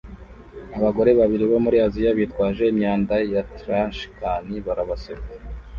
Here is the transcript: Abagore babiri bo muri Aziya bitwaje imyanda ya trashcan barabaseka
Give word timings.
Abagore 0.77 1.11
babiri 1.19 1.43
bo 1.51 1.57
muri 1.65 1.77
Aziya 1.85 2.11
bitwaje 2.19 2.63
imyanda 2.73 3.15
ya 3.33 3.41
trashcan 3.57 4.45
barabaseka 4.65 5.27